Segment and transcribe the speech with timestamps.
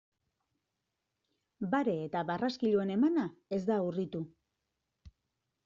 [1.75, 4.25] Bare eta barraskiloen emana ez da urritu.